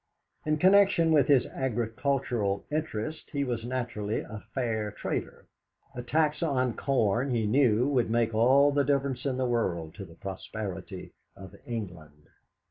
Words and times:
In 0.47 0.57
connection 0.57 1.11
with 1.11 1.27
his 1.27 1.45
agricultural 1.45 2.65
interests 2.71 3.25
he 3.31 3.43
was 3.43 3.63
naturally 3.63 4.21
a 4.21 4.43
Fair 4.55 4.89
Trader; 4.89 5.45
a 5.93 6.01
tax 6.01 6.41
on 6.41 6.75
corn, 6.75 7.29
he 7.29 7.45
knew, 7.45 7.87
would 7.87 8.09
make 8.09 8.33
all 8.33 8.71
the 8.71 8.83
difference 8.83 9.27
in 9.27 9.37
the 9.37 9.45
world 9.45 9.93
to 9.93 10.03
the 10.05 10.15
prosperity 10.15 11.13
of 11.35 11.55
England. 11.67 12.29